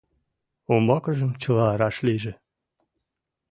Умбакыжым 0.73 1.31
чыла 1.41 1.67
раш 1.79 1.95
лийже! 2.05 2.33